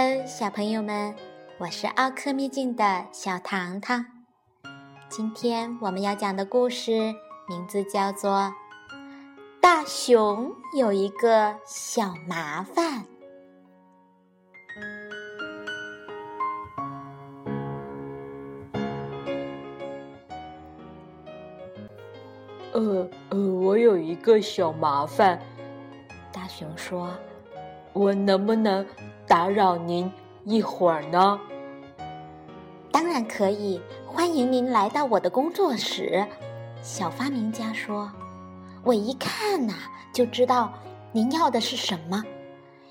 [0.00, 1.12] Hello，小朋友们，
[1.58, 4.06] 我是奥克秘境的小糖糖。
[5.08, 6.92] 今天我们要讲的故事
[7.48, 8.30] 名字叫做
[9.60, 13.02] 《大熊有一个小麻烦》。
[22.72, 25.40] 呃呃，我有一个小麻烦。
[26.32, 27.10] 大熊说
[27.92, 28.86] ：“我能不能
[29.28, 30.10] 打扰您
[30.44, 31.38] 一会儿呢
[32.90, 36.26] ？”“当然可以，欢迎您来到我的工作室。”
[36.80, 38.10] 小发明家说
[38.82, 39.74] ：“我一看呐，
[40.12, 40.72] 就知道
[41.12, 42.24] 您要的是什么。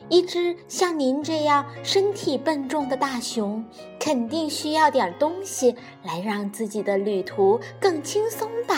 [0.09, 3.65] 一只像您这样身体笨重的大熊，
[3.99, 8.75] 肯定需要点东西来让自己的旅途更轻松吧？”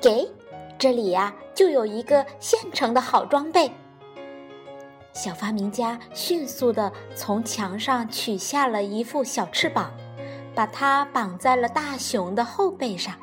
[0.00, 0.30] 给，
[0.78, 3.70] 这里呀就有一个现成的好装备。
[5.12, 9.92] 小发明家迅速地从墙上取下了一副小翅膀，
[10.54, 13.14] 把它绑在了大熊的后背上。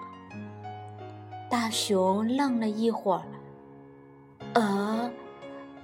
[1.49, 3.21] 大熊愣了一会儿，
[4.53, 5.11] 呃，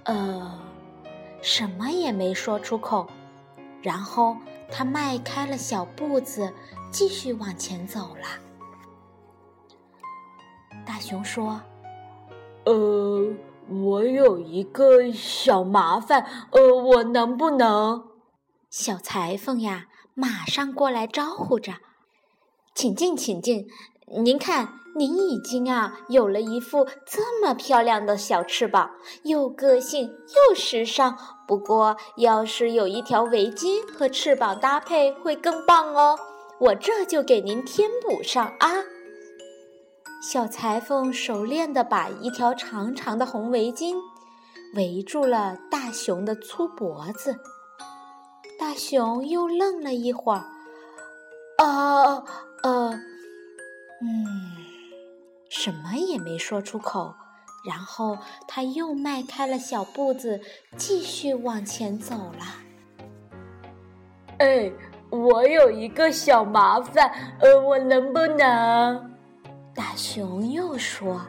[0.04, 0.60] 呃，
[1.42, 3.08] 什么也没说出口。
[3.82, 4.38] 然后
[4.72, 6.54] 他迈开了小步子，
[6.90, 8.28] 继续往前走了。
[10.86, 11.60] 大熊说
[12.66, 13.26] ：“呃，
[13.70, 18.04] 我有一个小麻烦，呃，我能不能？”
[18.70, 21.74] 小裁缝呀，马上过来招呼着
[22.76, 23.68] ：“请进，请进。
[24.24, 28.92] 您看，您已经啊有了一副这么漂亮的小翅膀，
[29.24, 31.18] 又个性又时尚。
[31.48, 36.20] 不过，要是有一条围巾和翅膀搭配，会更棒哦。
[36.60, 38.83] 我这就给您添补上啊。”
[40.24, 43.94] 小裁缝熟练地把一条长长的红围巾
[44.74, 47.38] 围住了大熊的粗脖子。
[48.58, 50.46] 大熊又愣了一会儿，
[51.58, 52.24] 啊，
[52.64, 52.92] 呃，
[54.02, 54.26] 嗯，
[55.50, 57.14] 什么也没说出口。
[57.66, 58.18] 然后
[58.48, 60.40] 他又迈开了小步子，
[60.78, 62.46] 继续往前走了。
[64.38, 64.72] 哎，
[65.10, 67.12] 我有一个小麻烦，
[67.42, 69.13] 呃，我能不能？
[69.76, 71.20] 大熊又说：“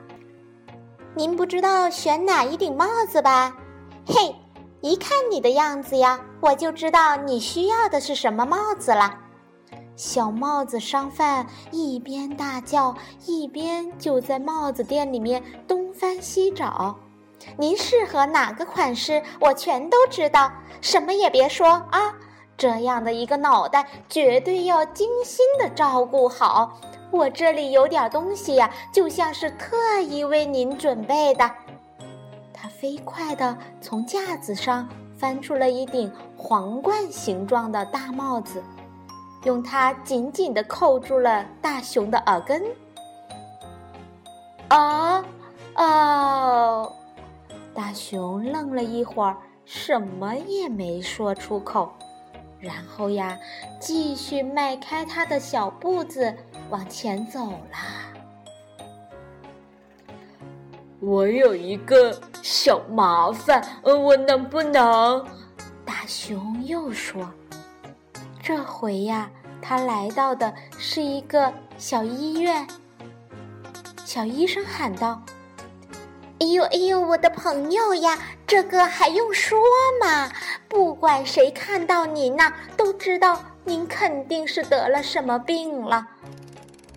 [1.16, 3.56] 您不知道选哪一顶帽子吧？
[4.06, 4.37] 嘿，
[4.82, 9.19] 一看你的样子呀，我就知道你需要的是什么帽子了。”
[9.97, 12.94] 小帽子商贩一边大叫，
[13.25, 16.94] 一边就在帽子店里面东翻西找。
[17.56, 20.53] 您适合哪个款式，我全都知道。
[20.82, 22.15] 什么也别说啊！
[22.56, 26.78] 这样的一个脑袋，绝对要精心的照顾好。
[27.14, 31.48] 我这里有点东西呀，就像是特意为您准备的。
[32.52, 38.60] 他飞快地从架子上翻出了一顶皇冠形状的大帽子，
[39.44, 42.62] 用它紧紧地扣住了大熊的耳根。
[44.69, 45.25] 啊，
[45.76, 46.92] 哦！
[47.72, 51.92] 大熊愣了一会儿，什么也没说出口。
[52.64, 53.38] 然后呀，
[53.78, 56.34] 继续迈开他的小步子
[56.70, 58.10] 往前走啦。
[61.00, 65.22] 我有一个小麻烦，呃，我能不能？
[65.84, 67.30] 大熊又说。
[68.42, 72.66] 这回呀，他来到的是一个小医院。
[74.06, 75.22] 小医生喊道。
[76.41, 79.59] 哎呦哎呦，我的朋友呀，这个还用说
[80.00, 80.31] 吗？
[80.69, 86.06] 不管谁看到您呐，都知道您肯定是得了什么病了。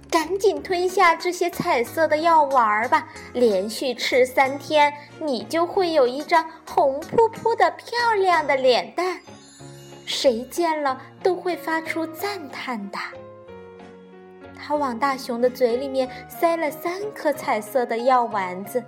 [0.09, 9.19] 赶紧吞下这些彩色的药丸吧，连续吃三天，你就会有一张红扑扑的漂亮的脸蛋，
[10.05, 12.97] 谁见了都会发出赞叹的。
[14.57, 18.83] 他往大熊的嘴里面塞了三颗彩色的药丸子。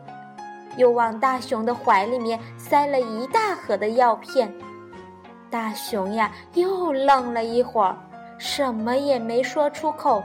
[0.79, 4.49] 又往大熊的怀里面塞了一大盒的药片，
[5.49, 7.97] 大熊呀又愣了一会儿，
[8.37, 10.23] 什么也没说出口。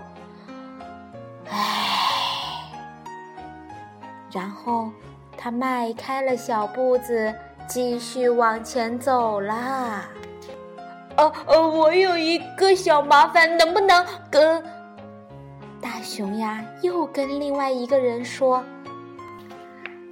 [1.50, 1.58] 唉，
[4.30, 4.90] 然后
[5.36, 7.34] 他迈开了小步子，
[7.66, 10.04] 继续往前走啦。
[11.16, 14.62] 哦哦，我有一个小麻烦，能不能跟
[15.80, 16.64] 大熊呀？
[16.82, 18.62] 又跟另外一个人说。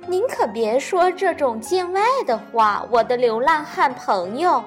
[0.09, 4.63] 您可别说这种见外的话，我的流浪汉朋友。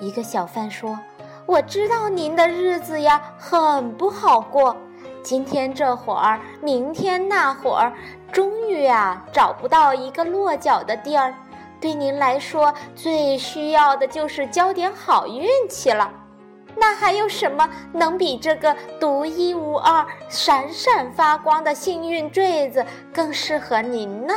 [0.00, 0.98] 一个小贩说
[1.44, 4.74] ：“我知道您的日子呀很不好过，
[5.22, 7.92] 今天这会儿，明天那会儿，
[8.32, 11.34] 终于啊找不到一个落脚的地儿。
[11.78, 16.10] 对您来说最需要的就是交点好运气了。
[16.74, 24.32] 那还有什么能比这个独一无二、闪闪发光的幸运坠子更适合您呢？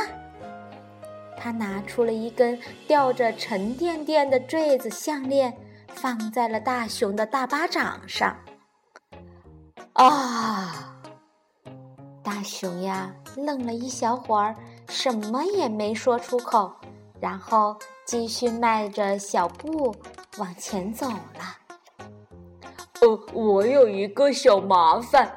[1.46, 2.58] 他拿出了一根
[2.88, 5.56] 吊着沉甸甸的坠子项链，
[5.86, 8.36] 放在了大熊的大巴掌上。
[9.92, 10.92] 啊！
[12.20, 14.56] 大熊呀，愣了一小会儿，
[14.88, 16.74] 什么也没说出口，
[17.20, 19.94] 然后继续迈着小步
[20.38, 22.08] 往前走了。
[23.02, 25.30] 呃，我有一个小麻烦，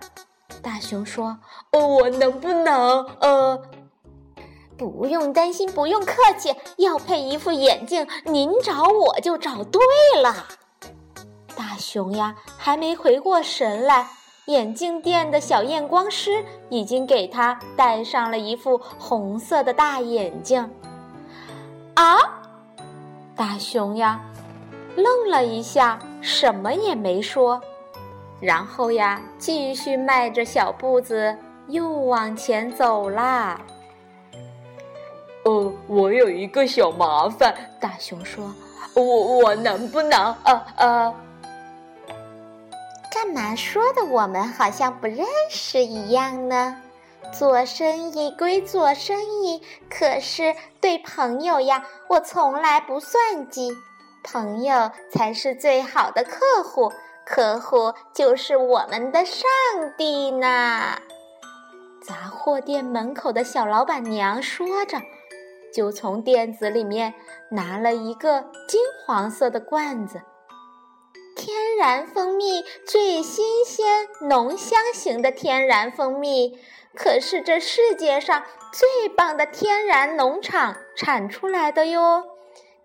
[0.59, 1.37] 大熊说
[1.69, 3.05] ：“呃，我能不能……
[3.19, 3.61] 呃，
[4.79, 9.81] 不用担心，不用客气，要配一副眼镜，您找我就找对
[10.23, 10.47] 了。”
[11.53, 14.07] 大熊呀，还没回过神来。
[14.45, 20.71] 眼镜店的小验光师已经给他戴上了一副红色的大眼镜。
[21.93, 22.17] 啊！
[23.35, 24.21] 大熊呀，
[24.95, 27.61] 愣了一下，什么也没说，
[28.39, 31.37] 然后呀，继续迈着小步子
[31.67, 33.59] 又往前走啦。
[35.89, 38.53] 哦，我有一个小麻烦，大熊说
[38.93, 40.35] ：“我我能不能……
[40.43, 41.13] 啊啊。”
[43.11, 46.77] 干嘛说的我们好像不认识一样呢？
[47.33, 53.71] 做生意归做生意，可是对朋友呀，我从来不算计。
[54.23, 56.91] 朋友才是最好的客户，
[57.25, 59.43] 客户就是我们的上
[59.97, 60.99] 帝呢。
[62.01, 64.99] 杂货店门口的小老板娘说着，
[65.73, 67.13] 就从店子里面
[67.51, 70.21] 拿了一个金黄色的罐子。
[71.35, 76.59] 天然蜂蜜最新鲜、浓香型的天然蜂蜜，
[76.93, 78.43] 可是这世界上
[78.73, 82.23] 最棒的天然农场产出来的哟！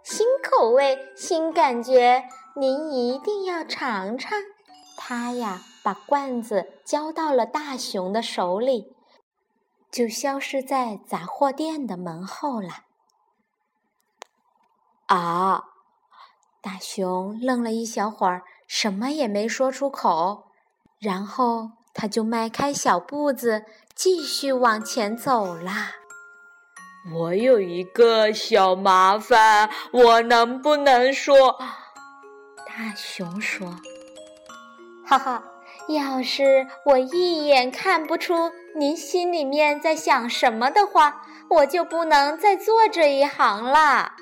[0.04, 4.38] 新口味、新感觉，您一定要尝尝。
[4.96, 8.93] 他呀，把罐子交到了大熊的手里，
[9.94, 12.82] 就消失在杂货店的门后了。
[15.06, 15.62] 啊！
[16.60, 20.46] 大熊愣了一小会儿，什么也没说出口，
[20.98, 23.64] 然后他就迈开小步子，
[23.94, 25.92] 继续往前走啦。
[27.12, 31.56] 我有一个小麻烦，我能不能说？
[32.66, 33.78] 大熊说
[35.06, 35.44] ：“哈哈，
[35.86, 44.14] 要是我一眼看不出您心里面在想什么的话，我就不能再做这一行了。”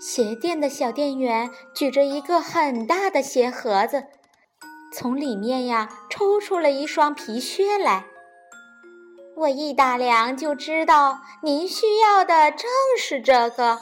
[0.00, 4.04] 鞋店的小店员举着一个很大的鞋盒子，
[4.92, 8.06] 从里面呀抽出了一双皮靴来。
[9.36, 12.68] 我一打量就知道，您需要的正
[12.98, 13.80] 是这个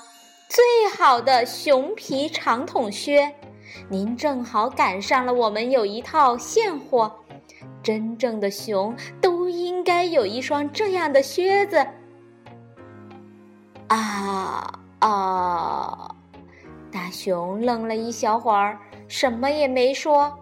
[0.49, 3.34] 最好的熊皮长筒靴。
[3.88, 7.20] 您正好赶上了，我们有一套现货。
[7.82, 8.94] 真正的熊
[9.50, 11.87] 应该有一双这样的靴子。
[13.88, 14.81] 啊！
[15.00, 16.14] 啊！
[16.93, 20.38] 大熊愣了一小会儿，什么也没说，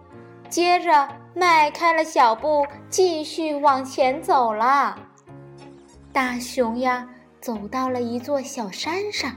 [0.49, 4.97] 接着迈开了小步，继续往前走了。
[6.11, 7.07] 大熊呀，
[7.39, 9.35] 走到了一座小山上，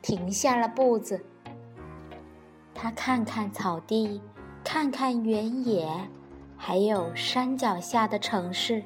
[0.00, 1.24] 停下了步子。
[2.74, 4.20] 他看看草地，
[4.62, 5.88] 看看原野，
[6.56, 8.82] 还有山脚下的城市，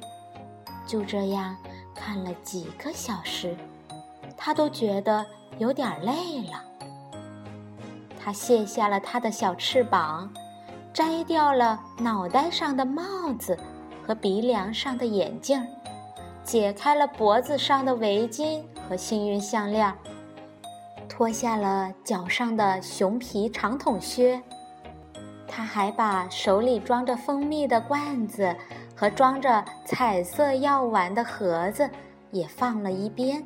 [0.87, 1.57] 就这样
[1.95, 3.57] 看了几个小时，
[4.37, 5.27] 他都觉得。
[5.59, 6.63] 有点累了，
[8.23, 10.31] 他卸下了他的小翅膀，
[10.93, 13.59] 摘掉了脑袋上的帽子
[14.07, 15.67] 和鼻梁上的眼镜，
[16.45, 19.91] 解开了脖子上的围巾和幸运项链，
[21.09, 24.43] 脱下了脚上的熊皮长筒靴。
[25.49, 28.55] 他还把手里装着蜂蜜的罐子
[28.97, 31.89] 和装着彩色药丸的盒子
[32.33, 33.45] 也放了一边。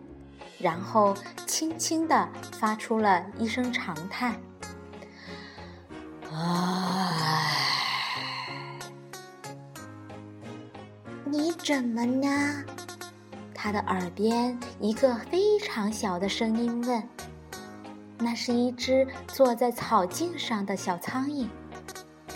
[0.59, 1.17] 然后
[1.47, 4.35] 轻轻地发出了一声长叹
[6.31, 7.57] ：“唉，
[11.25, 12.63] 你怎么呢？”
[13.55, 17.03] 他的耳边一个非常小的声音问
[18.19, 21.49] ：“那是一只坐在草茎上的小苍蝇，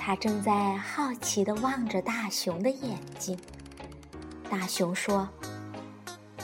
[0.04, 3.38] 它正在好奇地望着大熊的眼睛。”
[4.50, 5.26] 大熊说：“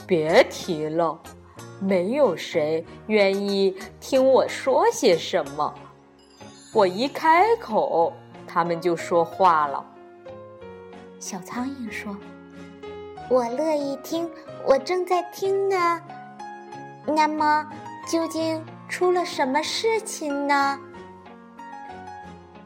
[0.07, 1.21] 别提了。”
[1.83, 5.73] 没有谁愿意听我说些什么，
[6.73, 8.13] 我一开口，
[8.45, 9.83] 他们就说话了。
[11.19, 12.15] 小苍蝇说
[13.29, 14.29] ：“我乐意听，
[14.63, 15.99] 我正在听呢。
[17.07, 17.67] 那么，
[18.07, 20.79] 究竟出了什么事情呢？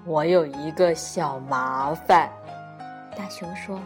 [0.07, 2.29] 我有一个小麻烦，
[3.17, 3.79] 大熊说：“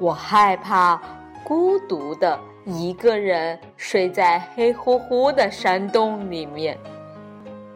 [0.00, 1.00] 我害怕
[1.44, 6.76] 孤独的一个人睡在黑乎乎的山洞里面。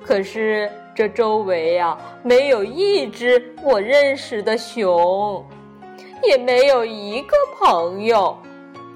[0.05, 5.47] 可是这周围呀，没有一只我认识的熊，
[6.21, 8.37] 也没有一个朋友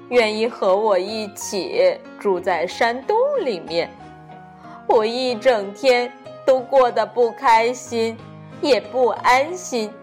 [0.09, 3.15] 愿意和我一起住在山洞
[3.45, 3.89] 里面。
[4.89, 6.11] 我一整天。”
[6.49, 8.17] 都过得不开心，
[8.59, 9.93] 也不安心，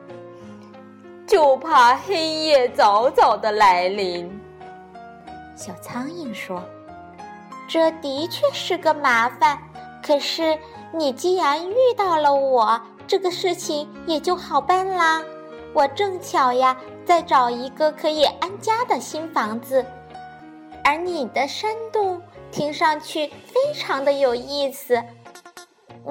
[1.27, 4.31] 就怕黑夜早早的来临。
[5.57, 6.63] 小苍蝇说
[7.67, 9.59] ：“这的确是个麻烦，
[10.01, 10.57] 可是
[10.93, 15.21] 你既然遇到了我，这个事情也就好办啦。
[15.73, 19.85] 我正巧呀，在找一个可以安家的新房子，
[20.85, 22.23] 而你的山洞
[22.53, 25.03] 听上去非常的有意思。”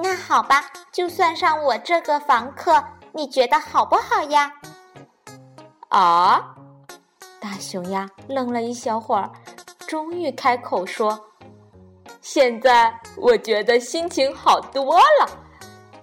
[0.04, 2.84] 那好吧，就算上我这个房客，
[3.14, 4.52] 你觉得好不好呀？
[5.90, 6.56] 啊！
[7.40, 9.32] 大熊呀愣了一小会儿，
[9.88, 11.28] 终于开口说
[12.20, 15.30] ：“现在我觉得心情好多了，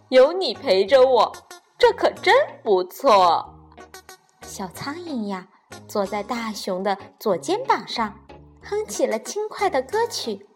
[0.08, 1.32] 有你陪着我，
[1.76, 3.44] 这可真不错。”
[4.42, 5.46] 小苍蝇呀
[5.88, 8.14] 坐在大熊的左肩膀上，
[8.62, 10.46] 哼起了轻快的歌曲。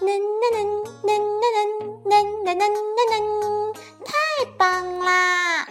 [0.00, 0.60] 呐呐呐
[1.02, 1.12] 呐
[1.46, 1.62] 呐
[2.04, 2.66] 呐呐呐呐
[3.10, 3.72] 呐！
[4.04, 5.66] 太棒啦！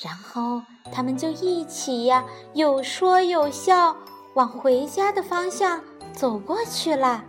[0.00, 3.94] 然后他们就一起呀，有说有笑，
[4.34, 5.80] 往回家的方向
[6.14, 7.24] 走过去了。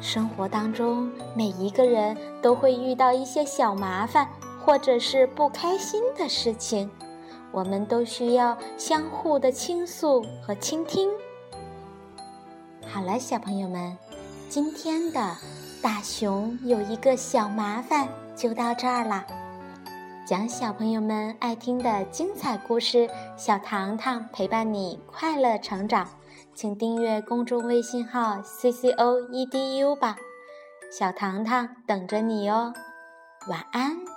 [0.00, 4.28] 生活当中，每一个人都会遇到一些小麻烦，
[4.64, 6.90] 或者是不开心的事情，
[7.52, 11.08] 我们都需要相互的倾诉和倾听。
[12.94, 13.98] 好了，小朋友们，
[14.48, 15.36] 今天的
[15.82, 19.26] 大熊有一个小麻烦就到这儿了。
[20.24, 26.06] 讲小朋友们爱听的精彩故事，小糖糖陪伴你快乐成长。
[26.54, 30.14] 请订阅公众微信号 “c c o e d u” 吧，
[30.96, 32.72] 小糖糖等着你哦。
[33.48, 34.13] 晚安。